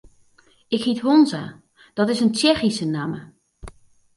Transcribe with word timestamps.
Ik 0.67 0.83
hyt 0.83 0.99
Honza, 1.01 1.43
dat 1.97 2.09
is 2.11 2.21
in 2.25 2.31
Tsjechyske 2.35 2.85
namme. 2.93 3.21